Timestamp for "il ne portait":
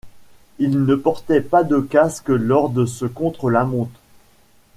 0.57-1.41